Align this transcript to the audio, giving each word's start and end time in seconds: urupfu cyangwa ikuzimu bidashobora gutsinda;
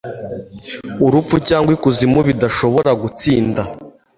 urupfu 1.05 1.35
cyangwa 1.47 1.71
ikuzimu 1.77 2.19
bidashobora 2.27 2.91
gutsinda; 3.01 3.61